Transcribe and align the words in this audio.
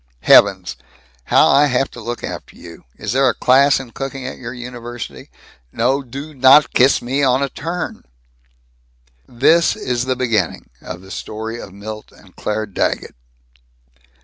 Heavens, 0.21 0.77
how 1.25 1.45
I 1.49 1.67
have 1.67 1.91
to 1.91 2.01
look 2.01 2.23
after 2.23 2.55
you! 2.55 2.85
Is 2.97 3.11
there 3.11 3.29
a 3.29 3.35
class 3.35 3.79
in 3.79 3.91
cooking 3.91 4.25
at 4.25 4.39
your 4.39 4.51
university? 4.51 5.29
No 5.71 6.01
do 6.01 6.33
not 6.33 6.73
kiss 6.73 7.03
me 7.03 7.21
on 7.21 7.43
a 7.43 7.49
turn!" 7.49 8.03
This 9.27 9.75
is 9.75 10.05
the 10.05 10.15
beginning 10.15 10.71
of 10.81 11.01
the 11.01 11.11
story 11.11 11.61
of 11.61 11.71
Milt 11.71 12.11
and 12.11 12.35
Claire 12.35 12.65
Daggett. 12.65 13.13